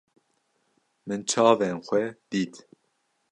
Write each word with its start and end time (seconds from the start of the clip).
Min 1.07 1.21
çavên 1.29 1.77
xwe 1.87 2.03
dît. 2.29 2.55